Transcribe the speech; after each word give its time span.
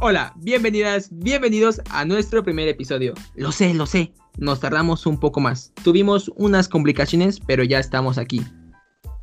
Hola, 0.00 0.32
bienvenidas, 0.36 1.08
bienvenidos 1.10 1.80
a 1.90 2.04
nuestro 2.04 2.44
primer 2.44 2.68
episodio. 2.68 3.14
Lo 3.34 3.50
sé, 3.50 3.74
lo 3.74 3.84
sé, 3.84 4.12
nos 4.36 4.60
tardamos 4.60 5.06
un 5.06 5.18
poco 5.18 5.40
más. 5.40 5.72
Tuvimos 5.82 6.30
unas 6.36 6.68
complicaciones, 6.68 7.40
pero 7.40 7.64
ya 7.64 7.80
estamos 7.80 8.16
aquí. 8.16 8.40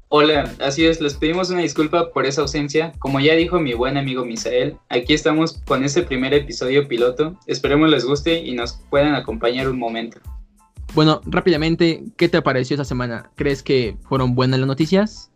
Hola, 0.09 0.53
así 0.59 0.85
es, 0.85 0.99
les 0.99 1.13
pedimos 1.13 1.49
una 1.49 1.61
disculpa 1.61 2.11
por 2.11 2.25
esa 2.25 2.41
ausencia. 2.41 2.91
Como 2.99 3.21
ya 3.21 3.35
dijo 3.35 3.57
mi 3.57 3.73
buen 3.73 3.95
amigo 3.95 4.25
Misael, 4.25 4.75
aquí 4.89 5.13
estamos 5.13 5.61
con 5.65 5.85
este 5.85 6.03
primer 6.03 6.33
episodio 6.33 6.89
piloto. 6.89 7.39
Esperemos 7.47 7.89
les 7.89 8.03
guste 8.03 8.41
y 8.43 8.53
nos 8.53 8.73
puedan 8.89 9.15
acompañar 9.15 9.69
un 9.69 9.79
momento. 9.79 10.19
Bueno, 10.93 11.21
rápidamente, 11.25 12.03
¿qué 12.17 12.27
te 12.27 12.41
pareció 12.41 12.75
esta 12.75 12.83
semana? 12.83 13.31
¿Crees 13.35 13.63
que 13.63 13.95
fueron 14.09 14.35
buenas 14.35 14.59
las 14.59 14.67
noticias? 14.67 15.31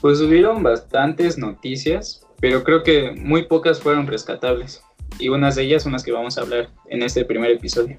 Pues 0.00 0.20
hubieron 0.20 0.62
bastantes 0.62 1.38
noticias, 1.38 2.23
pero 2.44 2.62
creo 2.62 2.82
que 2.82 3.12
muy 3.12 3.44
pocas 3.44 3.80
fueron 3.80 4.06
rescatables. 4.06 4.82
Y 5.18 5.30
unas 5.30 5.54
de 5.54 5.62
ellas 5.62 5.82
son 5.82 5.92
las 5.92 6.02
que 6.02 6.12
vamos 6.12 6.36
a 6.36 6.42
hablar 6.42 6.68
en 6.90 7.02
este 7.02 7.24
primer 7.24 7.50
episodio. 7.50 7.98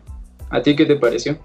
¿A 0.51 0.61
ti 0.61 0.75
qué 0.75 0.85
te 0.85 0.97
pareció? 0.97 1.39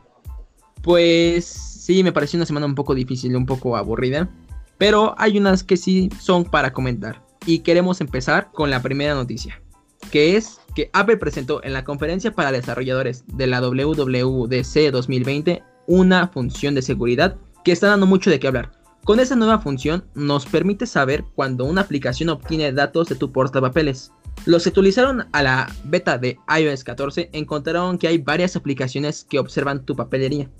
Pues 0.82 1.46
sí, 1.46 2.04
me 2.04 2.12
pareció 2.12 2.36
una 2.36 2.44
semana 2.44 2.66
un 2.66 2.74
poco 2.74 2.94
difícil, 2.94 3.34
un 3.36 3.46
poco 3.46 3.74
aburrida. 3.78 4.28
Pero 4.76 5.14
hay 5.16 5.38
unas 5.38 5.64
que 5.64 5.78
sí 5.78 6.10
son 6.20 6.44
para 6.44 6.74
comentar. 6.74 7.24
Y 7.46 7.60
queremos 7.60 8.02
empezar 8.02 8.50
con 8.52 8.68
la 8.68 8.82
primera 8.82 9.14
noticia. 9.14 9.62
Que 10.10 10.36
es 10.36 10.60
que 10.74 10.90
Apple 10.92 11.16
presentó 11.16 11.64
en 11.64 11.72
la 11.72 11.84
conferencia 11.84 12.32
para 12.32 12.52
desarrolladores 12.52 13.24
de 13.28 13.46
la 13.46 13.62
WWDC 13.62 14.90
2020 14.92 15.62
una 15.86 16.28
función 16.28 16.74
de 16.74 16.82
seguridad 16.82 17.38
que 17.64 17.72
está 17.72 17.86
dando 17.86 18.04
mucho 18.04 18.28
de 18.28 18.38
qué 18.38 18.48
hablar 18.48 18.79
con 19.04 19.18
esa 19.18 19.36
nueva 19.36 19.58
función 19.58 20.04
nos 20.14 20.46
permite 20.46 20.86
saber 20.86 21.24
cuando 21.34 21.64
una 21.64 21.80
aplicación 21.80 22.28
obtiene 22.28 22.72
datos 22.72 23.08
de 23.08 23.14
tu 23.14 23.32
portapapeles. 23.32 24.12
Los 24.46 24.64
que 24.64 24.70
utilizaron 24.70 25.26
a 25.32 25.42
la 25.42 25.72
beta 25.84 26.18
de 26.18 26.38
iOS 26.58 26.84
14 26.84 27.30
encontraron 27.32 27.98
que 27.98 28.08
hay 28.08 28.18
varias 28.18 28.56
aplicaciones 28.56 29.24
que 29.28 29.38
observan 29.38 29.84
tu 29.84 29.96
papelería. 29.96 30.50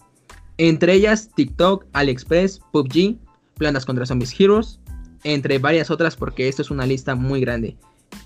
Entre 0.59 0.95
ellas 0.95 1.31
TikTok, 1.35 1.87
AliExpress, 1.93 2.61
PUBG, 2.73 3.19
Plantas 3.57 3.85
contra 3.85 4.07
Zombies 4.07 4.39
Heroes, 4.39 4.81
entre 5.23 5.59
varias 5.59 5.91
otras 5.91 6.17
porque 6.17 6.49
esto 6.49 6.63
es 6.63 6.71
una 6.71 6.87
lista 6.87 7.15
muy 7.15 7.41
grande. 7.41 7.77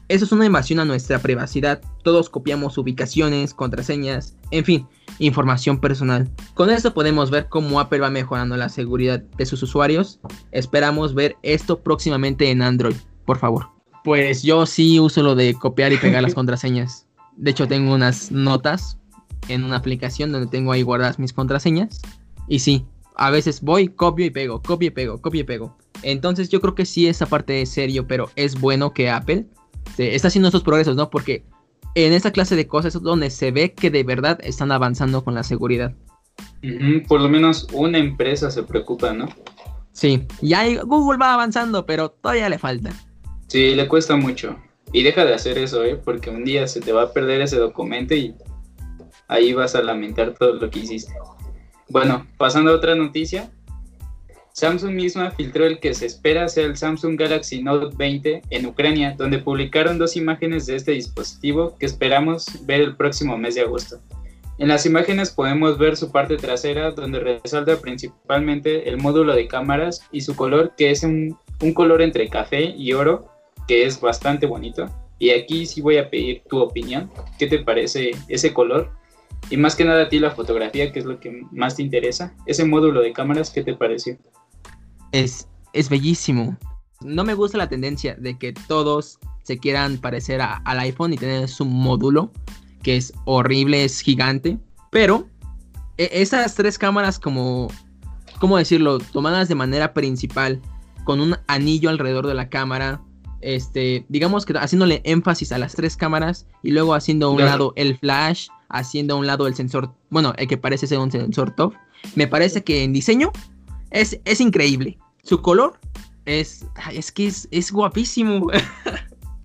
Eso 0.09 0.27
es 0.27 0.33
una 0.33 0.45
invasión 0.45 0.81
a 0.81 0.85
nuestra 0.85 1.19
privacidad. 1.19 1.81
Todos 2.03 2.29
copiamos 2.29 2.77
ubicaciones, 2.77 3.55
contraseñas, 3.55 4.37
en 4.51 4.65
fin, 4.65 4.87
información 5.19 5.81
personal. 5.81 6.31
Con 6.53 6.69
esto 6.69 6.93
podemos 6.93 7.31
ver 7.31 7.49
cómo 7.49 7.81
Apple 7.81 8.01
va 8.01 8.11
mejorando 8.11 8.57
la 8.59 8.69
seguridad 8.69 9.21
de 9.21 9.47
sus 9.47 9.63
usuarios. 9.63 10.21
Esperamos 10.53 11.15
ver 11.15 11.37
esto 11.43 11.81
próximamente 11.81 12.51
en 12.51 12.61
Android, 12.61 12.97
por 13.25 13.39
favor. 13.39 13.71
Pues 14.05 14.43
yo 14.43 14.67
sí 14.67 15.01
uso 15.01 15.23
lo 15.23 15.35
de 15.35 15.55
copiar 15.55 15.93
y 15.95 15.97
pegar 15.97 16.23
las 16.23 16.35
contraseñas. 16.35 17.07
De 17.37 17.53
hecho, 17.53 17.67
tengo 17.67 17.95
unas 17.95 18.31
notas 18.31 18.99
en 19.49 19.65
una 19.65 19.77
aplicación 19.77 20.33
donde 20.33 20.49
tengo 20.49 20.73
ahí 20.73 20.83
guardadas 20.83 21.19
mis 21.19 21.33
contraseñas. 21.33 22.03
Y 22.47 22.59
sí, 22.59 22.85
a 23.17 23.31
veces 23.31 23.63
voy, 23.63 23.89
copio 23.89 24.27
y 24.27 24.31
pego, 24.31 24.61
copio 24.61 24.89
y 24.89 24.91
pego, 24.91 25.23
copio 25.23 25.41
y 25.41 25.45
pego. 25.45 25.79
Entonces 26.03 26.51
yo 26.51 26.61
creo 26.61 26.75
que 26.75 26.85
sí 26.85 27.07
esa 27.09 27.25
parte 27.25 27.63
es 27.63 27.71
serio, 27.71 28.07
pero 28.07 28.31
es 28.37 28.61
bueno 28.61 28.93
que 28.93 29.09
Apple 29.09 29.47
está 29.99 30.29
haciendo 30.29 30.49
esos 30.49 30.63
progresos, 30.63 30.97
¿no? 30.97 31.11
Porque 31.11 31.45
en 31.95 32.13
esta 32.13 32.33
clase 32.33 32.57
de 32.57 32.67
cosas 32.67 32.95
es 32.95 33.03
donde 33.03 33.31
se 33.31 33.51
ve 33.51 33.73
que 33.73 33.91
de 33.91 34.03
verdad 34.03 34.39
están 34.43 34.73
avanzando 34.73 35.25
con 35.25 35.35
la 35.35 35.43
seguridad. 35.43 35.95
por 37.09 37.21
lo 37.21 37.29
menos 37.29 37.69
una 37.73 37.99
empresa 37.99 38.51
se 38.51 38.63
preocupa, 38.63 39.13
¿no? 39.13 39.29
Sí, 39.93 40.27
ya 40.43 40.83
Google 40.83 41.19
va 41.19 41.35
avanzando, 41.35 41.87
pero 41.87 42.11
todavía 42.11 42.49
le 42.49 42.59
falta. 42.59 42.91
Sí, 43.47 43.75
le 43.75 43.87
cuesta 43.87 44.17
mucho. 44.17 44.57
Y 44.93 45.03
deja 45.03 45.25
de 45.25 45.35
hacer 45.35 45.59
eso, 45.59 45.85
¿eh? 45.85 45.97
Porque 45.97 46.31
un 46.31 46.45
día 46.45 46.67
se 46.67 46.81
te 46.81 46.93
va 46.93 47.05
a 47.05 47.13
perder 47.13 47.41
ese 47.41 47.57
documento 47.57 48.14
y 48.14 48.35
ahí 49.29 49.53
vas 49.53 49.75
a 49.77 49.83
lamentar 49.83 50.35
todo 50.35 50.55
lo 50.55 50.70
que 50.70 50.81
hiciste. 50.81 51.13
Bueno, 51.89 52.27
pasando 52.39 52.73
a 52.73 52.75
otra 52.75 52.95
noticia, 52.97 53.53
Samsung 54.55 54.95
misma 54.95 55.33
filtró 55.33 55.67
el 55.67 55.81
que 55.81 55.95
se 55.95 56.07
espera 56.07 56.47
sea 56.47 56.67
el 56.67 56.77
Samsung 56.77 57.19
Galaxy 57.19 57.61
Note 57.61 57.97
20 57.97 58.42
en 58.51 58.67
Ucrania, 58.67 59.17
donde 59.19 59.41
publicaron 59.41 59.98
dos 59.98 60.17
imágenes 60.17 60.67
de 60.67 60.77
este 60.77 60.92
dispositivo 60.92 61.77
que 61.77 61.87
esperamos 61.87 62.64
ver 62.64 62.81
el 62.81 62.95
próximo 62.95 63.37
mes 63.37 63.57
de 63.57 63.63
agosto. 63.63 64.01
En 64.59 64.69
las 64.69 64.87
imágenes 64.87 65.33
podemos 65.33 65.77
ver 65.77 65.97
su 65.97 66.13
parte 66.13 66.37
trasera, 66.37 66.93
donde 66.93 67.19
resalta 67.19 67.81
principalmente 67.81 68.89
el 68.89 68.97
módulo 68.98 69.35
de 69.35 69.48
cámaras 69.48 70.03
y 70.13 70.20
su 70.20 70.37
color, 70.37 70.73
que 70.77 70.93
es 70.93 71.03
un, 71.03 71.37
color 71.75 72.01
entre 72.01 72.29
café 72.29 72.63
y 72.63 72.93
oro, 72.93 73.27
que 73.67 73.85
es 73.85 74.01
bastante 74.01 74.47
bonito. 74.47 74.89
Y 75.19 75.31
aquí 75.31 75.67
sí 75.67 75.81
voy 75.81 75.97
a 75.97 76.09
pedir 76.09 76.45
tu 76.48 76.61
opinión. 76.61 77.11
¿Qué 77.41 77.48
te 77.48 77.59
parece 77.59 78.13
ese 78.29 78.55
color? 78.55 78.93
Y 79.51 79.57
más 79.57 79.75
que 79.75 79.85
nada 79.85 80.05
a 80.05 80.09
ti 80.09 80.20
la 80.20 80.31
fotografía, 80.31 80.93
que 80.93 81.01
es 81.01 81.05
lo 81.07 81.19
que 81.19 81.43
más 81.51 81.75
te 81.75 81.83
interesa. 81.83 82.37
Ese 82.47 82.64
módulo 82.64 83.01
de 83.01 83.13
cámaras, 83.13 83.51
¿qué 83.51 83.64
te 83.64 83.75
pareció? 83.75 84.17
Es, 85.14 85.48
es 85.73 85.89
bellísimo. 85.89 86.57
No 87.01 87.25
me 87.25 87.35
gusta 87.35 87.57
la 87.57 87.69
tendencia 87.69 88.17
de 88.17 88.36
que 88.36 88.52
todos 88.52 89.19
se 89.45 89.58
quieran 89.58 89.98
parecer 89.98 90.41
al 90.42 90.79
iPhone 90.80 91.13
y 91.13 91.17
tener 91.17 91.48
su 91.48 91.64
módulo, 91.64 92.33
que 92.83 92.97
es 92.97 93.13
horrible, 93.25 93.85
es 93.85 94.01
gigante. 94.01 94.58
Pero 94.91 95.29
e, 95.98 96.08
esas 96.13 96.55
tres 96.57 96.79
cámaras 96.79 97.19
como, 97.19 97.69
¿cómo 98.41 98.58
decirlo? 98.58 98.98
Tomadas 98.98 99.48
de 99.48 99.55
manera 99.55 99.95
principal, 99.95 100.61
con 101.05 101.20
un 101.20 101.36
anillo 101.46 101.91
alrededor 101.91 102.27
de 102.27 102.35
la 102.35 102.48
cámara, 102.48 103.01
este, 103.41 104.07
digamos 104.08 104.46
que 104.46 104.55
haciéndole 104.55 105.01
énfasis 105.05 105.52
a 105.52 105.58
las 105.58 105.75
tres 105.75 105.96
cámaras 105.96 106.46
y 106.63 106.70
luego 106.70 106.95
haciendo 106.95 107.27
a 107.27 107.31
un 107.31 107.45
lado 107.45 107.73
el 107.77 107.98
flash, 107.98 108.48
haciendo 108.69 109.14
a 109.14 109.19
un 109.19 109.27
lado 109.27 109.46
el 109.46 109.55
sensor, 109.55 109.95
bueno, 110.11 110.33
el 110.39 110.48
que 110.48 110.57
parece 110.57 110.86
ser 110.86 110.98
un 110.98 111.13
sensor 111.13 111.55
top. 111.55 111.75
Me 112.17 112.27
parece 112.27 112.64
que 112.64 112.83
en 112.83 112.92
diseño 112.92 113.31
es, 113.95 114.21
es 114.25 114.41
increíble. 114.41 114.99
Su 115.23 115.41
color 115.41 115.79
es. 116.27 116.67
Es 116.93 117.11
que 117.13 117.27
es, 117.27 117.73
guapísimo. 117.73 118.51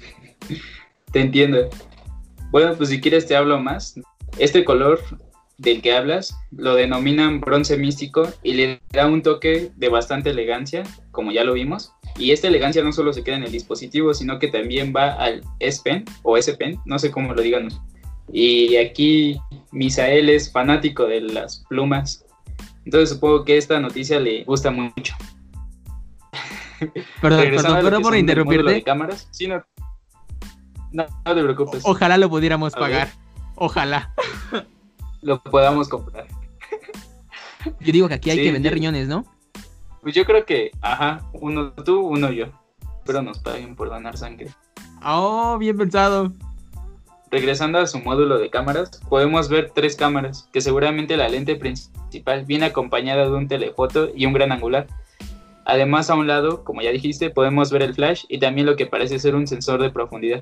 Te 1.13 1.21
entiendo. 1.21 1.69
Bueno, 2.51 2.73
pues 2.75 2.89
si 2.89 2.99
quieres 2.99 3.27
te 3.27 3.35
hablo 3.35 3.59
más. 3.59 3.99
Este 4.37 4.65
color 4.65 4.99
del 5.57 5.81
que 5.81 5.93
hablas 5.93 6.35
lo 6.51 6.75
denominan 6.75 7.41
bronce 7.41 7.77
místico 7.77 8.27
y 8.43 8.53
le 8.53 8.81
da 8.91 9.07
un 9.07 9.21
toque 9.21 9.71
de 9.75 9.89
bastante 9.89 10.31
elegancia, 10.31 10.83
como 11.11 11.31
ya 11.31 11.43
lo 11.43 11.53
vimos. 11.53 11.93
Y 12.17 12.31
esta 12.31 12.47
elegancia 12.47 12.83
no 12.83 12.91
solo 12.91 13.13
se 13.13 13.23
queda 13.23 13.37
en 13.37 13.43
el 13.43 13.51
dispositivo, 13.51 14.13
sino 14.13 14.39
que 14.39 14.47
también 14.47 14.93
va 14.95 15.13
al 15.13 15.41
S 15.59 15.81
Pen 15.83 16.05
o 16.23 16.37
S 16.37 16.51
Pen, 16.55 16.79
no 16.85 16.97
sé 16.97 17.11
cómo 17.11 17.33
lo 17.33 17.41
digan. 17.41 17.69
Y 18.31 18.77
aquí 18.77 19.39
Misael 19.71 20.29
es 20.29 20.51
fanático 20.51 21.05
de 21.05 21.21
las 21.21 21.65
plumas. 21.69 22.25
Entonces 22.89 23.11
supongo 23.11 23.45
que 23.45 23.55
esta 23.55 23.79
noticia 23.79 24.19
le 24.19 24.43
gusta 24.45 24.71
mucho. 24.71 25.13
Perdón, 27.21 27.43
perdón, 27.83 28.01
por 28.01 28.17
interrumpirte. 28.17 28.71
De 28.71 28.81
cámaras. 28.81 29.27
Sí, 29.29 29.47
no, 29.47 29.63
no, 30.91 31.05
te 31.23 31.43
preocupes. 31.43 31.83
Ojalá 31.85 32.17
lo 32.17 32.31
pudiéramos 32.31 32.73
pagar. 32.73 33.11
Ojalá. 33.53 34.11
Lo 35.21 35.43
podamos 35.43 35.87
comprar. 35.87 36.25
Yo 37.79 37.91
digo 37.91 38.07
que 38.07 38.15
aquí 38.15 38.31
hay 38.31 38.41
que 38.41 38.51
vender 38.53 38.73
riñones, 38.73 39.07
¿no? 39.07 39.23
Pues 40.01 40.15
yo 40.15 40.25
creo 40.25 40.45
que, 40.45 40.71
ajá, 40.81 41.29
uno 41.33 41.73
tú, 41.73 41.99
uno 41.99 42.31
yo. 42.31 42.47
Pero 43.05 43.21
nos 43.21 43.37
paguen 43.37 43.75
por 43.75 43.89
donar 43.89 44.17
sangre. 44.17 44.49
Oh, 45.05 45.57
bien 45.59 45.77
pensado. 45.77 46.33
Regresando 47.31 47.79
a 47.79 47.87
su 47.87 47.99
módulo 47.99 48.39
de 48.39 48.49
cámaras, 48.49 48.99
podemos 49.09 49.49
ver 49.49 49.71
tres 49.73 49.95
cámaras, 49.95 50.49
que 50.51 50.61
seguramente 50.61 51.17
la 51.17 51.29
lente 51.29 51.55
principal 51.55 52.45
viene 52.45 52.65
acompañada 52.65 53.25
de 53.25 53.31
un 53.31 53.47
telefoto 53.47 54.09
y 54.15 54.25
un 54.25 54.33
gran 54.33 54.51
angular, 54.51 54.87
Además, 55.69 56.09
a 56.09 56.15
un 56.15 56.25
lado, 56.25 56.63
como 56.63 56.81
ya 56.81 56.89
dijiste, 56.89 57.29
podemos 57.29 57.71
ver 57.71 57.83
el 57.83 57.93
flash 57.93 58.23
y 58.27 58.39
también 58.39 58.65
lo 58.65 58.75
que 58.75 58.87
parece 58.87 59.19
ser 59.19 59.35
un 59.35 59.45
sensor 59.45 59.79
de 59.79 59.91
profundidad. 59.91 60.39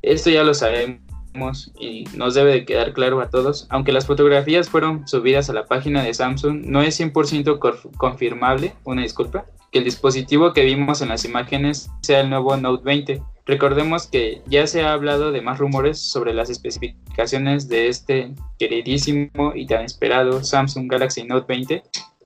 Esto 0.00 0.30
ya 0.30 0.44
lo 0.44 0.54
sabemos 0.54 1.72
y 1.78 2.04
nos 2.16 2.32
debe 2.32 2.52
de 2.52 2.64
quedar 2.64 2.94
claro 2.94 3.20
a 3.20 3.28
todos. 3.28 3.66
Aunque 3.68 3.92
las 3.92 4.06
fotografías 4.06 4.70
fueron 4.70 5.06
subidas 5.06 5.50
a 5.50 5.52
la 5.52 5.66
página 5.66 6.02
de 6.02 6.14
Samsung, 6.14 6.64
no 6.64 6.80
es 6.80 6.98
100% 6.98 7.92
confirmable, 7.98 8.72
una 8.84 9.02
disculpa, 9.02 9.44
que 9.70 9.80
el 9.80 9.84
dispositivo 9.84 10.54
que 10.54 10.64
vimos 10.64 11.02
en 11.02 11.10
las 11.10 11.26
imágenes 11.26 11.90
sea 12.00 12.20
el 12.20 12.30
nuevo 12.30 12.56
Note 12.56 12.82
20. 12.82 13.22
Recordemos 13.46 14.06
que 14.06 14.42
ya 14.46 14.66
se 14.66 14.82
ha 14.82 14.92
hablado 14.92 15.32
de 15.32 15.40
más 15.40 15.58
rumores 15.58 15.98
sobre 15.98 16.32
las 16.32 16.48
especificaciones 16.48 17.68
de 17.68 17.88
este 17.88 18.32
queridísimo 18.58 19.52
y 19.54 19.66
tan 19.66 19.84
esperado 19.84 20.44
Samsung 20.44 20.90
Galaxy 20.90 21.24
Note 21.24 21.46
20, 21.48 21.82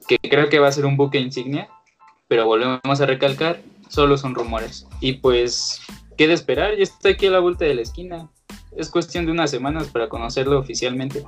que 0.06 0.18
creo 0.18 0.48
que 0.48 0.58
va 0.58 0.68
a 0.68 0.72
ser 0.72 0.84
un 0.84 0.96
buque 0.96 1.18
insignia 1.18 1.68
pero 2.28 2.46
volvemos 2.46 3.00
a 3.00 3.06
recalcar, 3.06 3.60
solo 3.88 4.16
son 4.16 4.34
rumores. 4.34 4.86
Y 5.00 5.14
pues, 5.14 5.80
¿qué 6.16 6.26
de 6.26 6.34
esperar? 6.34 6.76
Ya 6.76 6.82
está 6.82 7.10
aquí 7.10 7.26
a 7.26 7.30
la 7.30 7.40
vuelta 7.40 7.64
de 7.64 7.74
la 7.74 7.82
esquina. 7.82 8.28
Es 8.76 8.90
cuestión 8.90 9.26
de 9.26 9.32
unas 9.32 9.50
semanas 9.50 9.88
para 9.88 10.08
conocerlo 10.08 10.58
oficialmente. 10.58 11.24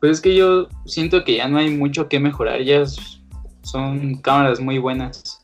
Pues 0.00 0.12
es 0.12 0.20
que 0.20 0.34
yo 0.34 0.68
siento 0.86 1.24
que 1.24 1.36
ya 1.36 1.48
no 1.48 1.58
hay 1.58 1.70
mucho 1.70 2.08
que 2.08 2.18
mejorar, 2.18 2.62
ya 2.62 2.84
son 3.62 4.16
cámaras 4.16 4.60
muy 4.60 4.78
buenas. 4.78 5.41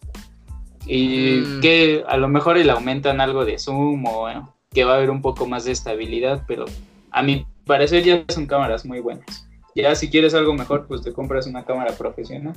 Y 0.88 1.42
mm. 1.46 1.60
que 1.60 2.04
a 2.08 2.16
lo 2.16 2.28
mejor 2.28 2.56
le 2.56 2.70
aumentan 2.70 3.20
algo 3.20 3.44
de 3.44 3.58
zoom 3.58 4.04
o 4.06 4.26
que 4.70 4.84
va 4.84 4.94
a 4.94 4.96
haber 4.96 5.10
un 5.10 5.22
poco 5.22 5.46
más 5.46 5.64
de 5.64 5.72
estabilidad, 5.72 6.44
pero 6.48 6.64
a 7.10 7.22
mi 7.22 7.46
parecer 7.66 8.02
ya 8.02 8.24
son 8.28 8.46
cámaras 8.46 8.84
muy 8.84 9.00
buenas. 9.00 9.46
Ya 9.76 9.94
si 9.94 10.08
quieres 10.10 10.34
algo 10.34 10.54
mejor, 10.54 10.86
pues 10.86 11.02
te 11.02 11.12
compras 11.12 11.46
una 11.46 11.64
cámara 11.64 11.92
profesional. 11.92 12.54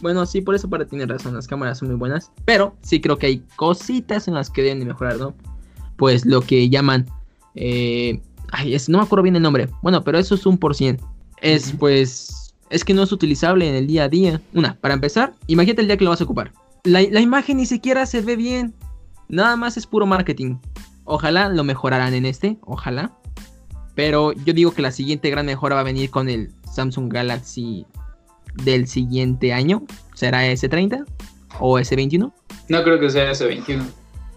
Bueno, 0.00 0.24
sí, 0.26 0.40
por 0.40 0.54
eso 0.54 0.70
para 0.70 0.86
tener 0.86 1.08
razón, 1.08 1.34
las 1.34 1.48
cámaras 1.48 1.78
son 1.78 1.88
muy 1.88 1.96
buenas, 1.96 2.30
pero 2.44 2.74
sí 2.82 3.00
creo 3.00 3.18
que 3.18 3.26
hay 3.26 3.42
cositas 3.56 4.28
en 4.28 4.34
las 4.34 4.48
que 4.48 4.62
deben 4.62 4.78
de 4.78 4.86
mejorar, 4.86 5.18
¿no? 5.18 5.34
Pues 5.96 6.24
lo 6.24 6.40
que 6.40 6.68
llaman, 6.68 7.06
eh, 7.54 8.20
ay, 8.52 8.74
es, 8.74 8.88
no 8.88 8.98
me 8.98 9.04
acuerdo 9.04 9.24
bien 9.24 9.36
el 9.36 9.42
nombre, 9.42 9.68
bueno, 9.82 10.04
pero 10.04 10.18
eso 10.18 10.36
es 10.36 10.46
un 10.46 10.56
por 10.56 10.76
cien. 10.76 11.00
Es 11.40 11.72
pues, 11.72 12.54
es 12.70 12.84
que 12.84 12.94
no 12.94 13.02
es 13.02 13.12
utilizable 13.12 13.68
en 13.68 13.74
el 13.74 13.86
día 13.86 14.04
a 14.04 14.08
día. 14.08 14.40
Una, 14.54 14.74
para 14.74 14.94
empezar, 14.94 15.34
imagínate 15.48 15.82
el 15.82 15.88
día 15.88 15.96
que 15.96 16.04
lo 16.04 16.10
vas 16.10 16.20
a 16.20 16.24
ocupar. 16.24 16.52
La, 16.88 17.02
la 17.02 17.20
imagen 17.20 17.58
ni 17.58 17.66
siquiera 17.66 18.06
se 18.06 18.22
ve 18.22 18.34
bien, 18.34 18.74
nada 19.28 19.56
más 19.56 19.76
es 19.76 19.86
puro 19.86 20.06
marketing. 20.06 20.56
Ojalá 21.04 21.50
lo 21.50 21.62
mejorarán 21.62 22.14
en 22.14 22.24
este, 22.24 22.56
ojalá. 22.62 23.12
Pero 23.94 24.32
yo 24.32 24.54
digo 24.54 24.72
que 24.72 24.80
la 24.80 24.90
siguiente 24.90 25.28
gran 25.28 25.44
mejora 25.44 25.74
va 25.74 25.82
a 25.82 25.84
venir 25.84 26.08
con 26.08 26.30
el 26.30 26.50
Samsung 26.72 27.12
Galaxy 27.12 27.84
del 28.64 28.86
siguiente 28.86 29.52
año. 29.52 29.84
¿Será 30.14 30.46
S30 30.46 31.04
o 31.60 31.78
S21? 31.78 32.32
No 32.68 32.82
creo 32.82 32.98
que 32.98 33.10
sea 33.10 33.32
S21. 33.32 33.82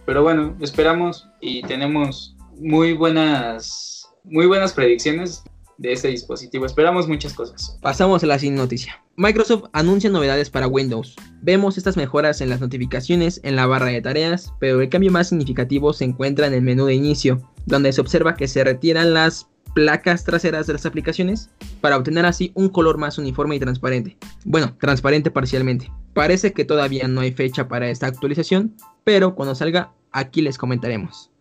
Pero 0.05 0.23
bueno, 0.23 0.53
esperamos 0.59 1.29
y 1.39 1.61
tenemos 1.63 2.35
muy 2.59 2.93
buenas, 2.93 4.09
muy 4.25 4.45
buenas 4.45 4.73
predicciones 4.73 5.43
de 5.81 5.91
este 5.91 6.09
dispositivo. 6.09 6.65
Esperamos 6.65 7.07
muchas 7.07 7.33
cosas. 7.33 7.77
Pasamos 7.81 8.23
a 8.23 8.27
la 8.27 8.37
siguiente 8.37 8.61
noticia. 8.61 9.03
Microsoft 9.15 9.65
anuncia 9.73 10.09
novedades 10.09 10.49
para 10.49 10.67
Windows. 10.67 11.15
Vemos 11.41 11.77
estas 11.77 11.97
mejoras 11.97 12.39
en 12.41 12.49
las 12.49 12.61
notificaciones 12.61 13.41
en 13.43 13.55
la 13.55 13.65
barra 13.65 13.87
de 13.87 14.01
tareas, 14.01 14.53
pero 14.59 14.79
el 14.79 14.89
cambio 14.89 15.11
más 15.11 15.29
significativo 15.29 15.91
se 15.91 16.05
encuentra 16.05 16.47
en 16.47 16.53
el 16.53 16.61
menú 16.61 16.85
de 16.85 16.93
inicio, 16.93 17.41
donde 17.65 17.91
se 17.91 18.01
observa 18.01 18.35
que 18.35 18.47
se 18.47 18.63
retiran 18.63 19.13
las 19.13 19.47
placas 19.73 20.23
traseras 20.23 20.67
de 20.67 20.73
las 20.73 20.85
aplicaciones 20.85 21.49
para 21.79 21.97
obtener 21.97 22.25
así 22.25 22.51
un 22.53 22.69
color 22.69 22.97
más 22.97 23.17
uniforme 23.17 23.55
y 23.55 23.59
transparente. 23.59 24.17
Bueno, 24.45 24.75
transparente 24.79 25.31
parcialmente. 25.31 25.91
Parece 26.13 26.53
que 26.53 26.65
todavía 26.65 27.07
no 27.07 27.21
hay 27.21 27.31
fecha 27.31 27.67
para 27.67 27.89
esta 27.89 28.05
actualización, 28.05 28.75
pero 29.03 29.33
cuando 29.33 29.55
salga 29.55 29.93
aquí 30.11 30.41
les 30.41 30.57
comentaremos. 30.57 31.31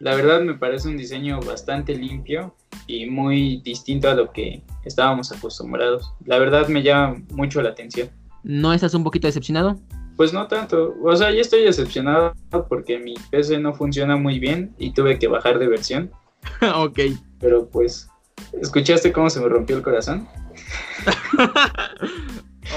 La 0.00 0.14
verdad 0.14 0.42
me 0.42 0.54
parece 0.54 0.88
un 0.88 0.96
diseño 0.96 1.40
bastante 1.40 1.94
limpio 1.94 2.54
y 2.88 3.06
muy 3.06 3.58
distinto 3.58 4.10
a 4.10 4.14
lo 4.14 4.32
que 4.32 4.62
estábamos 4.84 5.30
acostumbrados. 5.30 6.12
La 6.24 6.38
verdad 6.38 6.66
me 6.66 6.82
llama 6.82 7.22
mucho 7.30 7.62
la 7.62 7.68
atención. 7.70 8.10
¿No 8.42 8.72
estás 8.72 8.94
un 8.94 9.04
poquito 9.04 9.28
decepcionado? 9.28 9.78
Pues 10.16 10.32
no 10.32 10.48
tanto. 10.48 10.96
O 11.04 11.14
sea, 11.14 11.30
ya 11.30 11.40
estoy 11.40 11.62
decepcionado 11.62 12.34
porque 12.68 12.98
mi 12.98 13.14
PC 13.30 13.58
no 13.58 13.74
funciona 13.74 14.16
muy 14.16 14.40
bien 14.40 14.74
y 14.78 14.92
tuve 14.92 15.18
que 15.18 15.28
bajar 15.28 15.60
de 15.60 15.68
versión. 15.68 16.10
ok. 16.74 16.98
Pero 17.38 17.68
pues, 17.68 18.08
¿escuchaste 18.60 19.12
cómo 19.12 19.30
se 19.30 19.40
me 19.40 19.48
rompió 19.48 19.76
el 19.76 19.82
corazón? 19.82 20.26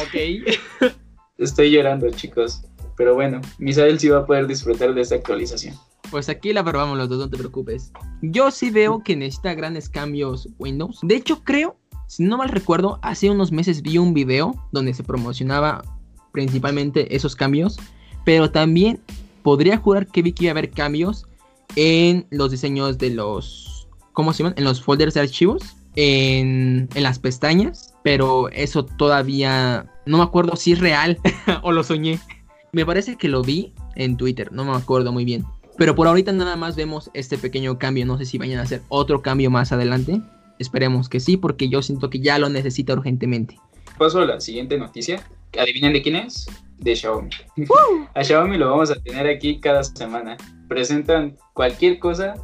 ok. 0.03 0.91
Estoy 1.37 1.71
llorando, 1.71 2.09
chicos. 2.11 2.63
Pero 2.97 3.15
bueno, 3.15 3.41
Misael 3.57 3.99
sí 3.99 4.09
va 4.09 4.19
a 4.19 4.25
poder 4.25 4.45
disfrutar 4.45 4.93
de 4.93 5.01
esta 5.01 5.15
actualización. 5.15 5.75
Pues 6.11 6.29
aquí 6.29 6.53
la 6.53 6.63
probamos 6.63 6.97
los 6.97 7.09
dos, 7.09 7.19
no 7.19 7.29
te 7.29 7.37
preocupes. 7.37 7.91
Yo 8.21 8.51
sí 8.51 8.69
veo 8.69 9.01
que 9.01 9.15
necesita 9.15 9.53
grandes 9.53 9.89
cambios 9.89 10.49
Windows. 10.59 10.99
De 11.01 11.15
hecho, 11.15 11.43
creo, 11.43 11.77
si 12.07 12.23
no 12.23 12.37
mal 12.37 12.49
recuerdo, 12.49 12.99
hace 13.01 13.29
unos 13.29 13.51
meses 13.51 13.81
vi 13.81 13.97
un 13.97 14.13
video 14.13 14.53
donde 14.71 14.93
se 14.93 15.03
promocionaba 15.03 15.83
principalmente 16.33 17.15
esos 17.15 17.35
cambios. 17.35 17.79
Pero 18.25 18.51
también 18.51 18.99
podría 19.41 19.77
jurar 19.77 20.05
que 20.05 20.21
vi 20.21 20.33
que 20.33 20.43
iba 20.43 20.51
a 20.51 20.53
haber 20.53 20.69
cambios 20.69 21.25
en 21.75 22.27
los 22.29 22.51
diseños 22.51 22.97
de 22.97 23.11
los 23.11 23.71
¿cómo 24.13 24.33
se 24.33 24.43
llaman? 24.43 24.53
En 24.57 24.63
los 24.63 24.81
folders 24.81 25.13
de 25.13 25.21
archivos, 25.21 25.77
en, 25.95 26.89
en 26.93 27.03
las 27.03 27.19
pestañas, 27.19 27.93
pero 28.03 28.49
eso 28.49 28.85
todavía 28.85 29.89
no 30.05 30.17
me 30.17 30.23
acuerdo 30.23 30.55
si 30.55 30.73
es 30.73 30.79
real 30.79 31.19
o 31.63 31.71
lo 31.71 31.83
soñé. 31.83 32.19
Me 32.71 32.85
parece 32.85 33.17
que 33.17 33.27
lo 33.27 33.41
vi 33.41 33.73
en 33.95 34.17
Twitter, 34.17 34.51
no 34.51 34.65
me 34.65 34.75
acuerdo 34.75 35.11
muy 35.11 35.25
bien. 35.25 35.45
Pero 35.81 35.95
por 35.95 36.07
ahorita 36.07 36.31
nada 36.31 36.55
más 36.57 36.75
vemos 36.75 37.09
este 37.15 37.39
pequeño 37.39 37.79
cambio, 37.79 38.05
no 38.05 38.15
sé 38.19 38.25
si 38.25 38.37
vayan 38.37 38.59
a 38.59 38.61
hacer 38.61 38.83
otro 38.87 39.23
cambio 39.23 39.49
más 39.49 39.71
adelante. 39.71 40.21
Esperemos 40.59 41.09
que 41.09 41.19
sí, 41.19 41.37
porque 41.37 41.69
yo 41.69 41.81
siento 41.81 42.11
que 42.11 42.19
ya 42.19 42.37
lo 42.37 42.49
necesita 42.49 42.93
urgentemente. 42.93 43.57
Paso 43.97 44.19
a 44.19 44.25
la 44.25 44.39
siguiente 44.39 44.77
noticia. 44.77 45.27
¿Adivinen 45.59 45.93
de 45.93 46.03
quién 46.03 46.17
es? 46.17 46.45
De 46.77 46.95
Xiaomi. 46.95 47.31
a 48.13 48.23
Xiaomi 48.23 48.59
lo 48.59 48.69
vamos 48.69 48.91
a 48.91 48.95
tener 49.01 49.25
aquí 49.25 49.59
cada 49.59 49.83
semana. 49.83 50.37
Presentan 50.67 51.35
cualquier 51.53 51.97
cosa 51.97 52.35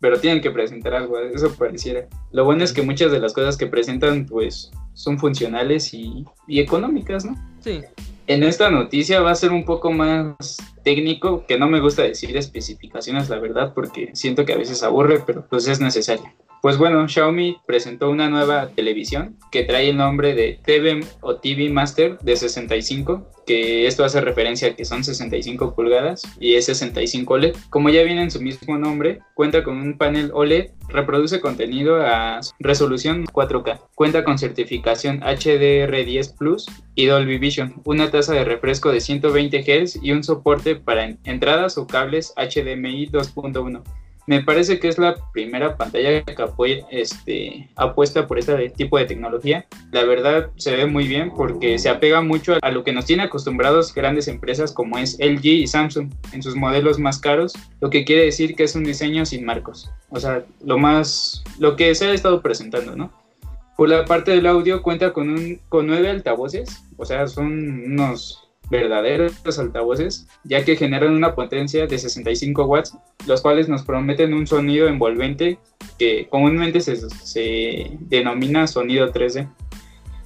pero 0.00 0.18
tienen 0.18 0.40
que 0.40 0.50
presentar 0.50 0.94
algo, 0.94 1.18
eso 1.18 1.54
pareciera. 1.54 2.06
Lo 2.30 2.44
bueno 2.44 2.64
es 2.64 2.72
que 2.72 2.80
muchas 2.80 3.12
de 3.12 3.18
las 3.18 3.34
cosas 3.34 3.58
que 3.58 3.66
presentan, 3.66 4.24
pues, 4.24 4.70
son 4.94 5.18
funcionales 5.18 5.92
y, 5.92 6.24
y 6.46 6.60
económicas, 6.60 7.24
¿no? 7.24 7.34
Sí. 7.60 7.80
En 8.28 8.42
esta 8.42 8.70
noticia 8.70 9.20
va 9.20 9.30
a 9.30 9.36
ser 9.36 9.52
un 9.52 9.64
poco 9.64 9.92
más 9.92 10.56
técnico, 10.82 11.44
que 11.46 11.58
no 11.58 11.68
me 11.68 11.80
gusta 11.80 12.02
decir 12.02 12.36
especificaciones, 12.36 13.28
la 13.28 13.38
verdad, 13.38 13.72
porque 13.72 14.10
siento 14.14 14.44
que 14.44 14.52
a 14.52 14.58
veces 14.58 14.82
aburre, 14.82 15.22
pero 15.24 15.46
pues 15.48 15.68
es 15.68 15.80
necesario. 15.80 16.32
Pues 16.66 16.78
bueno, 16.78 17.06
Xiaomi 17.06 17.58
presentó 17.64 18.10
una 18.10 18.28
nueva 18.28 18.70
televisión 18.70 19.38
que 19.52 19.62
trae 19.62 19.90
el 19.90 19.96
nombre 19.96 20.34
de 20.34 20.58
TV 20.64 20.98
o 21.20 21.36
TV 21.36 21.70
Master 21.70 22.18
de 22.18 22.34
65, 22.34 23.24
que 23.46 23.86
esto 23.86 24.04
hace 24.04 24.20
referencia 24.20 24.66
a 24.66 24.74
que 24.74 24.84
son 24.84 25.04
65 25.04 25.76
pulgadas 25.76 26.22
y 26.40 26.54
es 26.54 26.66
65 26.66 27.34
OLED. 27.34 27.56
Como 27.70 27.88
ya 27.90 28.02
viene 28.02 28.22
en 28.22 28.32
su 28.32 28.42
mismo 28.42 28.76
nombre, 28.78 29.20
cuenta 29.34 29.62
con 29.62 29.76
un 29.76 29.96
panel 29.96 30.32
OLED, 30.34 30.72
reproduce 30.88 31.40
contenido 31.40 32.04
a 32.04 32.40
resolución 32.58 33.26
4K, 33.26 33.82
cuenta 33.94 34.24
con 34.24 34.36
certificación 34.36 35.20
HDR10 35.20 36.36
Plus 36.36 36.66
y 36.96 37.06
Dolby 37.06 37.38
Vision, 37.38 37.80
una 37.84 38.10
tasa 38.10 38.34
de 38.34 38.44
refresco 38.44 38.90
de 38.90 39.00
120 39.00 39.62
Hz 39.62 40.00
y 40.02 40.10
un 40.10 40.24
soporte 40.24 40.74
para 40.74 41.16
entradas 41.22 41.78
o 41.78 41.86
cables 41.86 42.34
HDMI 42.36 43.08
2.1 43.12 43.84
me 44.26 44.42
parece 44.42 44.80
que 44.80 44.88
es 44.88 44.98
la 44.98 45.16
primera 45.32 45.76
pantalla 45.76 46.24
que 46.24 46.34
este, 46.90 47.70
apuesta 47.76 48.26
por 48.26 48.38
este 48.38 48.70
tipo 48.70 48.98
de 48.98 49.04
tecnología. 49.04 49.66
La 49.92 50.04
verdad 50.04 50.50
se 50.56 50.74
ve 50.74 50.86
muy 50.86 51.06
bien 51.06 51.32
porque 51.34 51.78
se 51.78 51.88
apega 51.88 52.20
mucho 52.20 52.54
a 52.60 52.70
lo 52.70 52.82
que 52.82 52.92
nos 52.92 53.06
tiene 53.06 53.24
acostumbrados 53.24 53.94
grandes 53.94 54.28
empresas 54.28 54.72
como 54.72 54.98
es 54.98 55.16
LG 55.20 55.46
y 55.46 55.66
Samsung 55.66 56.12
en 56.32 56.42
sus 56.42 56.56
modelos 56.56 56.98
más 56.98 57.18
caros, 57.18 57.52
lo 57.80 57.90
que 57.90 58.04
quiere 58.04 58.24
decir 58.24 58.56
que 58.56 58.64
es 58.64 58.74
un 58.74 58.84
diseño 58.84 59.24
sin 59.24 59.44
marcos. 59.44 59.90
O 60.10 60.18
sea, 60.18 60.44
lo 60.64 60.78
más, 60.78 61.44
lo 61.58 61.76
que 61.76 61.94
se 61.94 62.06
ha 62.06 62.12
estado 62.12 62.42
presentando, 62.42 62.96
¿no? 62.96 63.12
Por 63.76 63.90
la 63.90 64.06
parte 64.06 64.30
del 64.30 64.46
audio 64.46 64.82
cuenta 64.82 65.12
con, 65.12 65.28
un, 65.28 65.60
con 65.68 65.86
nueve 65.86 66.08
altavoces, 66.08 66.82
o 66.96 67.04
sea, 67.04 67.26
son 67.28 67.52
unos 67.92 68.45
verdaderos 68.70 69.58
altavoces, 69.58 70.26
ya 70.44 70.64
que 70.64 70.76
generan 70.76 71.14
una 71.14 71.34
potencia 71.34 71.86
de 71.86 71.98
65 71.98 72.64
watts, 72.64 72.96
los 73.26 73.42
cuales 73.42 73.68
nos 73.68 73.82
prometen 73.82 74.34
un 74.34 74.46
sonido 74.46 74.88
envolvente 74.88 75.58
que 75.98 76.28
comúnmente 76.28 76.80
se, 76.80 76.96
se 76.96 77.90
denomina 78.00 78.66
sonido 78.66 79.12
3D. 79.12 79.48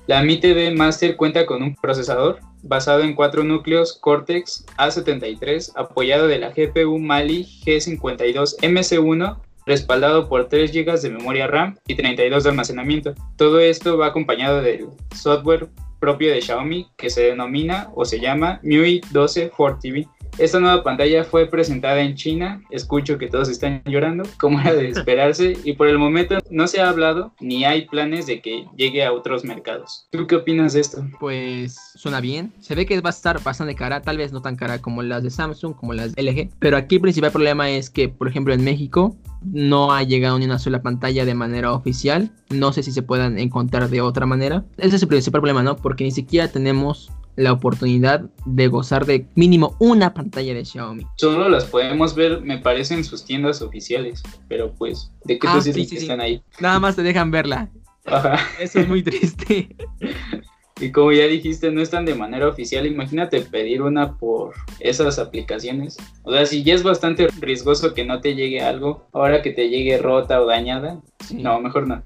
La 0.07 0.23
Mi 0.23 0.39
TV 0.41 0.71
Master 0.73 1.17
cuenta 1.17 1.47
con 1.47 1.63
un 1.63 1.75
procesador 1.77 2.41
basado 2.63 3.03
en 3.03 3.15
cuatro 3.15 3.45
núcleos 3.45 3.99
Cortex 4.01 4.67
A73 4.77 5.73
apoyado 5.77 6.27
de 6.27 6.39
la 6.39 6.51
GPU 6.51 6.99
Mali 6.99 7.45
G52 7.65 8.57
MC1 8.59 9.39
respaldado 9.67 10.29
por 10.29 10.49
3 10.49 10.73
GB 10.73 11.01
de 11.01 11.11
memoria 11.11 11.47
RAM 11.47 11.79
y 11.87 11.95
32 11.95 12.43
de 12.43 12.51
almacenamiento. 12.51 13.15
Todo 13.37 13.61
esto 13.61 13.99
va 13.99 14.09
acompañado 14.09 14.63
del 14.63 14.89
software 15.15 15.69
propio 16.01 16.33
de 16.33 16.41
Xiaomi 16.41 16.89
que 16.97 17.11
se 17.11 17.23
denomina 17.23 17.91
o 17.95 18.05
se 18.05 18.19
llama 18.19 18.59
MIUI 18.63 19.03
12 19.13 19.51
4 19.51 19.79
TV. 19.81 20.09
Esta 20.39 20.61
nueva 20.61 20.83
pantalla 20.83 21.25
fue 21.25 21.47
presentada 21.47 22.01
en 22.01 22.15
China, 22.15 22.63
escucho 22.71 23.19
que 23.19 23.29
todos 23.29 23.49
están 23.49 23.83
llorando, 23.85 24.25
como 24.39 24.61
era 24.61 24.73
de 24.73 24.89
esperarse, 24.89 25.57
y 25.65 25.75
por 25.75 25.89
el 25.89 25.99
momento 25.99 26.39
no 26.51 26.67
se 26.67 26.81
ha 26.81 26.89
hablado 26.89 27.33
ni 27.41 27.65
hay 27.65 27.87
planes 27.87 28.27
de 28.27 28.41
que 28.41 28.65
llegue 28.77 29.05
a 29.05 29.13
otros 29.13 29.45
mercados. 29.45 30.07
¿Tú 30.11 30.27
qué 30.27 30.37
opinas 30.37 30.73
de 30.73 30.81
esto? 30.81 31.05
Pues 31.19 31.77
suena 31.95 32.21
bien, 32.21 32.53
se 32.61 32.75
ve 32.75 32.87
que 32.87 33.01
va 33.01 33.11
a 33.11 33.13
estar 33.13 33.43
bastante 33.43 33.75
cara, 33.75 34.01
tal 34.01 34.17
vez 34.17 34.33
no 34.33 34.41
tan 34.41 34.57
cara 34.57 34.81
como 34.81 35.03
las 35.03 35.23
de 35.23 35.31
Samsung, 35.31 35.75
como 35.75 35.93
las 35.93 36.15
de 36.15 36.23
LG, 36.23 36.51
pero 36.59 36.77
aquí 36.77 36.95
el 36.97 37.03
principal 37.03 37.33
problema 37.33 37.69
es 37.71 37.91
que, 37.91 38.09
por 38.09 38.29
ejemplo, 38.29 38.55
en 38.55 38.65
México 38.65 39.17
no 39.43 39.93
ha 39.93 40.03
llegado 40.03 40.39
ni 40.39 40.45
una 40.45 40.59
sola 40.59 40.83
pantalla 40.83 41.25
de 41.25 41.35
manera 41.35 41.73
oficial. 41.73 42.31
No 42.51 42.73
sé 42.73 42.83
si 42.83 42.93
se 42.93 43.03
puedan 43.03 43.39
encontrar 43.39 43.89
de 43.89 44.01
otra 44.01 44.27
manera. 44.27 44.65
Ese 44.77 44.97
es 44.97 45.03
el 45.03 45.09
principal 45.09 45.41
problema, 45.41 45.63
¿no? 45.63 45.77
Porque 45.77 46.05
ni 46.05 46.11
siquiera 46.11 46.49
tenemos 46.49 47.11
la 47.37 47.53
oportunidad 47.53 48.29
de 48.45 48.69
gozar 48.69 49.07
de 49.07 49.27
mínimo 49.35 49.77
una 49.79 50.13
pantalla 50.13 50.53
de 50.53 50.65
Xiaomi. 50.65 51.07
Solo 51.17 51.49
las 51.49 51.65
podemos 51.65 52.15
ver, 52.15 52.43
me 52.43 52.59
parece, 52.59 52.95
en 52.95 53.05
sus 53.05 53.25
tiendas 53.25 53.63
oficiales. 53.63 54.23
Pero 54.49 54.75
pues, 54.75 55.11
¿de 55.25 55.39
qué 55.39 55.49
ah, 55.49 55.61
sí, 55.61 55.89
están 55.93 56.21
ahí? 56.21 56.43
Nada 56.61 56.79
más 56.81 56.97
te 56.97 57.03
dejan 57.03 57.31
verla. 57.31 57.71
Eso 58.59 58.81
es 58.81 58.89
muy 58.89 59.03
triste. 59.03 59.77
Y 60.81 60.93
como 60.93 61.13
ya 61.13 61.27
dijiste, 61.27 61.71
no 61.71 61.83
están 61.83 62.07
de 62.07 62.15
manera 62.15 62.49
oficial. 62.49 62.87
Imagínate 62.87 63.43
pedir 63.43 63.83
una 63.83 64.17
por 64.17 64.55
esas 64.79 65.19
aplicaciones. 65.19 65.97
O 66.23 66.33
sea, 66.33 66.47
si 66.47 66.63
ya 66.63 66.75
es 66.75 66.83
bastante 66.83 67.29
riesgoso 67.39 67.93
que 67.93 68.05
no 68.05 68.21
te 68.21 68.35
llegue 68.35 68.63
algo, 68.63 69.07
ahora 69.13 69.43
que 69.43 69.51
te 69.51 69.69
llegue 69.69 69.99
rota 69.99 70.41
o 70.41 70.47
dañada, 70.47 71.01
no, 71.35 71.61
mejor 71.61 71.87
no. 71.87 72.03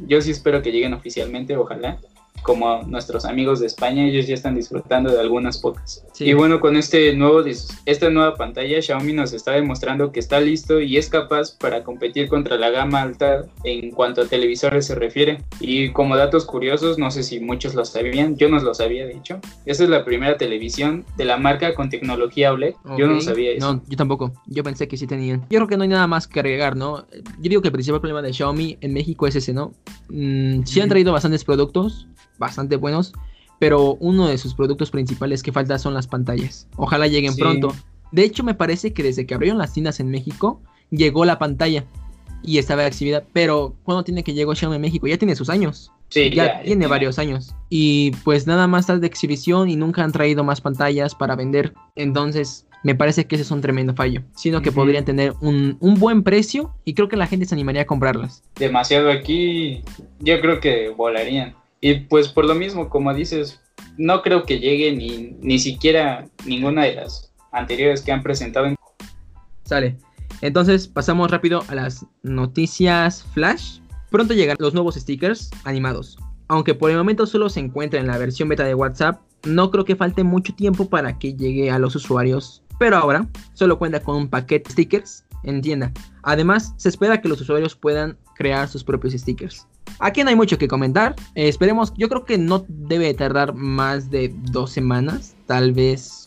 Yo 0.00 0.20
sí 0.20 0.30
espero 0.30 0.62
que 0.62 0.72
lleguen 0.72 0.94
oficialmente, 0.94 1.56
ojalá 1.56 1.98
como 2.46 2.82
nuestros 2.84 3.24
amigos 3.24 3.58
de 3.58 3.66
España, 3.66 4.06
ellos 4.06 4.28
ya 4.28 4.34
están 4.34 4.54
disfrutando 4.54 5.10
de 5.10 5.20
algunas 5.20 5.58
pocas. 5.58 6.06
Y 6.20 6.32
bueno, 6.32 6.60
con 6.60 6.76
este 6.76 7.12
nuevo, 7.14 7.42
esta 7.84 8.08
nueva 8.08 8.36
pantalla, 8.36 8.80
Xiaomi 8.80 9.12
nos 9.12 9.32
está 9.32 9.50
demostrando 9.50 10.12
que 10.12 10.20
está 10.20 10.40
listo 10.40 10.80
y 10.80 10.96
es 10.96 11.08
capaz 11.08 11.56
para 11.58 11.82
competir 11.82 12.28
contra 12.28 12.56
la 12.56 12.70
gama 12.70 13.02
alta 13.02 13.46
en 13.64 13.90
cuanto 13.90 14.22
a 14.22 14.26
televisores 14.26 14.86
se 14.86 14.94
refiere. 14.94 15.42
Y 15.58 15.90
como 15.90 16.16
datos 16.16 16.44
curiosos, 16.44 16.98
no 16.98 17.10
sé 17.10 17.24
si 17.24 17.40
muchos 17.40 17.74
lo 17.74 17.84
sabían, 17.84 18.36
yo 18.36 18.48
no 18.48 18.60
lo 18.60 18.74
sabía 18.74 19.04
de 19.06 19.16
hecho. 19.16 19.40
Esta 19.64 19.82
es 19.82 19.90
la 19.90 20.04
primera 20.04 20.36
televisión 20.36 21.04
de 21.16 21.24
la 21.24 21.38
marca 21.38 21.74
con 21.74 21.90
tecnología 21.90 22.52
OLED. 22.52 22.74
Yo 22.96 23.08
no 23.08 23.20
sabía 23.20 23.52
eso. 23.52 23.74
No, 23.74 23.82
yo 23.88 23.96
tampoco. 23.96 24.32
Yo 24.46 24.62
pensé 24.62 24.86
que 24.86 24.96
sí 24.96 25.08
tenían. 25.08 25.40
Yo 25.50 25.58
creo 25.58 25.66
que 25.66 25.76
no 25.76 25.82
hay 25.82 25.88
nada 25.88 26.06
más 26.06 26.28
que 26.28 26.38
agregar, 26.38 26.76
¿no? 26.76 27.06
Yo 27.40 27.50
digo 27.50 27.60
que 27.60 27.68
el 27.68 27.72
principal 27.72 28.00
problema 28.00 28.22
de 28.22 28.32
Xiaomi 28.32 28.78
en 28.80 28.92
México 28.92 29.26
es 29.26 29.34
ese, 29.34 29.52
¿no? 29.52 29.72
Mm, 30.10 30.62
sí 30.62 30.80
han 30.80 30.88
traído 30.88 31.12
bastantes 31.12 31.42
productos, 31.42 32.06
bastante 32.38 32.76
buenos, 32.76 33.12
pero 33.58 33.94
uno 34.00 34.28
de 34.28 34.38
sus 34.38 34.54
productos 34.54 34.90
principales 34.90 35.42
que 35.42 35.52
falta 35.52 35.78
son 35.78 35.94
las 35.94 36.06
pantallas. 36.06 36.68
Ojalá 36.76 37.06
lleguen 37.06 37.36
pronto. 37.36 37.74
De 38.12 38.24
hecho, 38.24 38.44
me 38.44 38.54
parece 38.54 38.92
que 38.92 39.02
desde 39.02 39.26
que 39.26 39.34
abrieron 39.34 39.58
las 39.58 39.72
tiendas 39.72 40.00
en 40.00 40.10
México, 40.10 40.60
llegó 40.90 41.24
la 41.24 41.38
pantalla 41.38 41.84
y 42.42 42.58
estaba 42.58 42.86
exhibida, 42.86 43.24
pero 43.32 43.74
¿cuándo 43.82 44.04
tiene 44.04 44.22
que 44.22 44.34
llegó 44.34 44.54
Xiaomi 44.54 44.76
en 44.76 44.82
México? 44.82 45.06
Ya 45.06 45.18
tiene 45.18 45.34
sus 45.34 45.50
años. 45.50 45.92
Sí, 46.08 46.30
ya, 46.30 46.62
tiene 46.62 46.86
varios 46.86 47.18
años. 47.18 47.54
Y 47.68 48.12
pues 48.24 48.46
nada 48.46 48.68
más 48.68 48.82
está 48.82 48.98
de 48.98 49.06
exhibición 49.06 49.68
y 49.68 49.76
nunca 49.76 50.04
han 50.04 50.12
traído 50.12 50.44
más 50.44 50.60
pantallas 50.60 51.14
para 51.16 51.34
vender. 51.34 51.74
Entonces, 51.96 52.66
me 52.84 52.94
parece 52.94 53.26
que 53.26 53.34
ese 53.34 53.42
es 53.42 53.50
un 53.50 53.60
tremendo 53.60 53.94
fallo. 53.94 54.22
Sino 54.36 54.62
que 54.62 54.70
podrían 54.70 55.04
tener 55.04 55.34
un, 55.40 55.76
un, 55.80 55.94
buen 55.98 56.22
precio 56.22 56.72
y 56.84 56.94
creo 56.94 57.08
que 57.08 57.16
la 57.16 57.26
gente 57.26 57.46
se 57.46 57.54
animaría 57.56 57.82
a 57.82 57.86
comprarlas. 57.86 58.44
Demasiado 58.54 59.10
aquí, 59.10 59.82
yo 60.20 60.40
creo 60.40 60.60
que 60.60 60.90
volarían. 60.90 61.56
Y 61.80 62.00
pues 62.00 62.28
por 62.28 62.44
lo 62.46 62.54
mismo, 62.54 62.88
como 62.88 63.12
dices, 63.12 63.60
no 63.96 64.22
creo 64.22 64.44
que 64.44 64.58
llegue 64.58 64.92
ni, 64.92 65.36
ni 65.40 65.58
siquiera 65.58 66.26
ninguna 66.44 66.84
de 66.84 66.94
las 66.94 67.32
anteriores 67.52 68.02
que 68.02 68.12
han 68.12 68.22
presentado. 68.22 68.74
Sale. 69.64 69.96
Entonces 70.42 70.86
pasamos 70.86 71.30
rápido 71.30 71.62
a 71.68 71.74
las 71.74 72.06
noticias 72.22 73.24
flash. 73.32 73.80
Pronto 74.10 74.34
llegan 74.34 74.56
los 74.58 74.74
nuevos 74.74 74.94
stickers 74.94 75.50
animados. 75.64 76.18
Aunque 76.48 76.74
por 76.74 76.90
el 76.90 76.96
momento 76.96 77.26
solo 77.26 77.48
se 77.48 77.60
encuentra 77.60 77.98
en 77.98 78.06
la 78.06 78.18
versión 78.18 78.48
beta 78.48 78.64
de 78.64 78.74
WhatsApp, 78.74 79.20
no 79.44 79.70
creo 79.70 79.84
que 79.84 79.96
falte 79.96 80.22
mucho 80.24 80.54
tiempo 80.54 80.88
para 80.88 81.18
que 81.18 81.34
llegue 81.34 81.70
a 81.70 81.78
los 81.78 81.96
usuarios. 81.96 82.62
Pero 82.78 82.96
ahora 82.96 83.26
solo 83.54 83.78
cuenta 83.78 84.00
con 84.00 84.16
un 84.16 84.28
paquete 84.28 84.68
de 84.68 84.72
stickers 84.72 85.24
en 85.42 85.60
tienda. 85.60 85.92
Además, 86.22 86.74
se 86.76 86.88
espera 86.88 87.20
que 87.20 87.28
los 87.28 87.40
usuarios 87.40 87.76
puedan 87.76 88.18
crear 88.34 88.68
sus 88.68 88.84
propios 88.84 89.14
stickers. 89.14 89.66
Aquí 89.98 90.22
no 90.22 90.30
hay 90.30 90.36
mucho 90.36 90.58
que 90.58 90.68
comentar. 90.68 91.14
Eh, 91.34 91.48
esperemos, 91.48 91.92
yo 91.96 92.08
creo 92.08 92.24
que 92.24 92.38
no 92.38 92.64
debe 92.68 93.14
tardar 93.14 93.54
más 93.54 94.10
de 94.10 94.34
dos 94.50 94.70
semanas, 94.70 95.36
tal 95.46 95.72
vez 95.72 96.26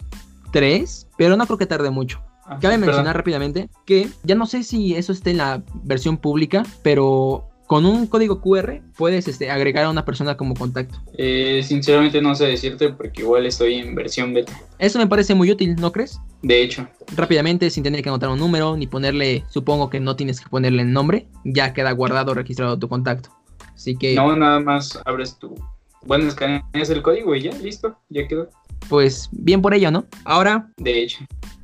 tres, 0.52 1.08
pero 1.18 1.38
no 1.38 1.46
creo 1.46 1.58
que 1.58 1.66
tarde 1.66 1.90
mucho. 1.90 2.22
Ah, 2.46 2.58
Cabe 2.60 2.80
mencionar 2.80 3.16
rápidamente 3.16 3.70
que 3.86 4.10
ya 4.24 4.34
no 4.34 4.48
sé 4.48 4.64
si 4.64 4.96
eso 4.96 5.12
esté 5.12 5.32
en 5.32 5.38
la 5.38 5.64
versión 5.84 6.18
pública, 6.18 6.64
pero 6.82 7.49
con 7.70 7.86
un 7.86 8.08
código 8.08 8.42
QR 8.42 8.82
puedes 8.98 9.28
este, 9.28 9.52
agregar 9.52 9.86
a 9.86 9.92
una 9.92 10.04
persona 10.04 10.36
como 10.36 10.56
contacto. 10.56 10.98
Eh, 11.20 11.62
sinceramente 11.64 12.20
no 12.20 12.34
sé 12.34 12.48
decirte 12.48 12.90
porque 12.90 13.22
igual 13.22 13.46
estoy 13.46 13.76
en 13.76 13.94
versión 13.94 14.34
beta. 14.34 14.60
Eso 14.80 14.98
me 14.98 15.06
parece 15.06 15.36
muy 15.36 15.52
útil, 15.52 15.76
¿no 15.76 15.92
crees? 15.92 16.20
De 16.42 16.64
hecho. 16.64 16.88
Rápidamente, 17.16 17.70
sin 17.70 17.84
tener 17.84 18.02
que 18.02 18.10
anotar 18.10 18.30
un 18.30 18.40
número 18.40 18.76
ni 18.76 18.88
ponerle, 18.88 19.44
supongo 19.50 19.92
que 19.92 20.00
no 20.00 20.16
tienes 20.16 20.42
que 20.42 20.50
ponerle 20.50 20.82
el 20.82 20.92
nombre, 20.92 21.28
ya 21.46 21.72
queda 21.72 21.92
guardado, 21.92 22.34
registrado 22.34 22.80
tu 22.80 22.90
contacto. 22.90 23.30
Así 23.76 23.96
que... 23.96 24.16
No, 24.16 24.36
nada 24.36 24.60
más 24.60 25.00
abres 25.06 25.38
tu... 25.38 25.54
Bueno, 26.08 26.28
escaneas 26.28 26.90
el 26.90 27.04
código 27.04 27.36
y 27.36 27.44
ya, 27.44 27.52
listo, 27.60 27.96
ya 28.10 28.28
quedó. 28.28 28.50
Pues 28.90 29.30
bien 29.32 29.62
por 29.62 29.76
ello, 29.76 29.92
¿no? 29.92 30.06
Ahora... 30.26 30.72
De 30.78 31.04
hecho. 31.04 31.20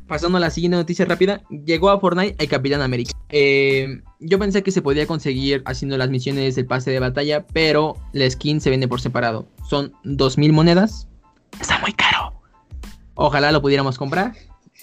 Pasando 0.08 0.38
a 0.38 0.42
la 0.42 0.50
siguiente 0.50 0.78
noticia 0.78 1.06
rápida, 1.06 1.42
llegó 1.50 1.90
a 1.90 2.00
Fortnite 2.00 2.36
el 2.38 2.50
Capitán 2.50 2.82
América. 2.82 3.12
Eh, 3.30 4.02
yo 4.20 4.38
pensé 4.38 4.62
que 4.62 4.72
se 4.72 4.82
podía 4.82 5.08
conseguir 5.08 5.64
haciendo 5.66 5.98
las 5.98 6.10
misiones 6.10 6.56
del 6.56 6.68
pase 6.68 6.92
de 6.92 7.00
batalla, 7.00 7.46
pero 7.48 7.98
la 8.14 8.30
skin 8.30 8.62
se 8.62 8.70
vende 8.70 8.88
por 8.88 9.02
separado. 9.02 9.48
Son 9.68 9.94
2.000 10.04 10.52
monedas. 10.52 11.08
Está 11.60 11.80
muy 11.80 11.94
caro. 11.94 12.34
Ojalá 13.16 13.52
lo 13.52 13.62
pudiéramos 13.62 13.98
comprar. 13.98 14.34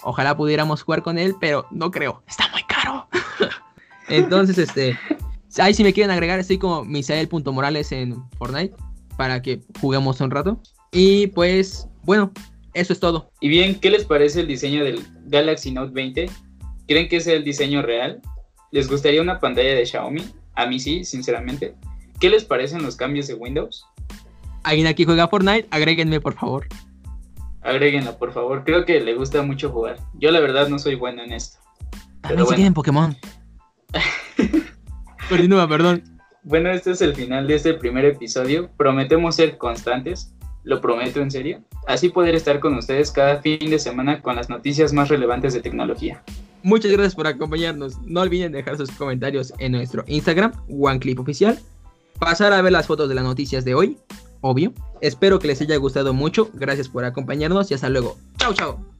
Ojalá 0.03 0.35
pudiéramos 0.35 0.81
jugar 0.81 1.03
con 1.03 1.17
él, 1.17 1.35
pero 1.39 1.67
no 1.71 1.91
creo. 1.91 2.23
Está 2.27 2.49
muy 2.51 2.63
caro. 2.63 3.07
Entonces, 4.09 4.57
este, 4.57 4.97
Ahí 5.59 5.73
si 5.73 5.83
me 5.83 5.93
quieren 5.93 6.11
agregar, 6.11 6.39
estoy 6.39 6.57
como 6.57 6.83
Misael.morales 6.83 7.91
en 7.91 8.23
Fortnite 8.37 8.75
para 9.17 9.41
que 9.41 9.61
juguemos 9.79 10.19
un 10.19 10.31
rato. 10.31 10.59
Y 10.91 11.27
pues, 11.27 11.87
bueno, 12.03 12.31
eso 12.73 12.93
es 12.93 12.99
todo. 12.99 13.31
Y 13.39 13.49
bien, 13.49 13.79
¿qué 13.79 13.89
les 13.89 14.05
parece 14.05 14.41
el 14.41 14.47
diseño 14.47 14.83
del 14.83 15.01
Galaxy 15.25 15.71
Note 15.71 15.91
20? 15.93 16.29
¿Creen 16.87 17.07
que 17.07 17.17
es 17.17 17.27
el 17.27 17.43
diseño 17.43 17.81
real? 17.81 18.21
¿Les 18.71 18.89
gustaría 18.89 19.21
una 19.21 19.39
pantalla 19.39 19.75
de 19.75 19.85
Xiaomi? 19.85 20.23
A 20.55 20.65
mí 20.65 20.79
sí, 20.79 21.03
sinceramente. 21.03 21.75
¿Qué 22.19 22.29
les 22.29 22.43
parecen 22.43 22.83
los 22.83 22.95
cambios 22.95 23.27
de 23.27 23.35
Windows? 23.35 23.85
¿Alguien 24.63 24.87
aquí 24.87 25.05
juega 25.05 25.27
Fortnite? 25.27 25.67
Agréguenme, 25.71 26.19
por 26.19 26.33
favor. 26.33 26.67
Agréguenla, 27.61 28.17
por 28.17 28.33
favor. 28.33 28.63
Creo 28.63 28.85
que 28.85 28.99
le 28.99 29.15
gusta 29.15 29.41
mucho 29.41 29.69
jugar. 29.69 29.97
Yo 30.15 30.31
la 30.31 30.39
verdad 30.39 30.67
no 30.67 30.79
soy 30.79 30.95
bueno 30.95 31.23
en 31.23 31.33
esto. 31.33 31.59
También 32.21 32.47
si 32.47 32.55
tienen 32.55 32.73
Pokémon. 32.73 33.15
Continúa, 35.29 35.67
perdón. 35.67 36.03
Bueno, 36.43 36.71
este 36.71 36.91
es 36.91 37.01
el 37.01 37.15
final 37.15 37.47
de 37.47 37.55
este 37.55 37.73
primer 37.73 38.05
episodio. 38.05 38.69
Prometemos 38.75 39.35
ser 39.35 39.57
constantes, 39.57 40.33
lo 40.63 40.81
prometo 40.81 41.21
en 41.21 41.31
serio. 41.31 41.61
Así 41.87 42.09
poder 42.09 42.35
estar 42.35 42.59
con 42.59 42.75
ustedes 42.75 43.11
cada 43.11 43.41
fin 43.41 43.69
de 43.69 43.79
semana 43.79 44.21
con 44.21 44.35
las 44.35 44.49
noticias 44.49 44.93
más 44.93 45.09
relevantes 45.09 45.53
de 45.53 45.61
tecnología. 45.61 46.23
Muchas 46.63 46.91
gracias 46.91 47.15
por 47.15 47.27
acompañarnos. 47.27 47.99
No 48.03 48.21
olviden 48.21 48.53
dejar 48.53 48.77
sus 48.77 48.91
comentarios 48.91 49.53
en 49.59 49.73
nuestro 49.73 50.05
Instagram, 50.07 50.53
OneClipOficial. 50.69 51.59
Pasar 52.19 52.53
a 52.53 52.61
ver 52.61 52.71
las 52.71 52.87
fotos 52.87 53.09
de 53.09 53.15
las 53.15 53.25
noticias 53.25 53.65
de 53.65 53.75
hoy, 53.75 53.97
obvio. 54.39 54.73
Espero 55.01 55.39
que 55.39 55.47
les 55.47 55.59
haya 55.61 55.75
gustado 55.75 56.13
mucho. 56.13 56.49
Gracias 56.53 56.87
por 56.87 57.03
acompañarnos 57.03 57.69
y 57.71 57.73
hasta 57.73 57.89
luego. 57.89 58.17
Chao, 58.37 58.53
chao. 58.53 58.92